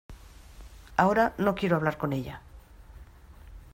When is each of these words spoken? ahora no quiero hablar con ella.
ahora 0.97 1.35
no 1.37 1.53
quiero 1.53 1.75
hablar 1.75 1.99
con 1.99 2.11
ella. 2.11 2.41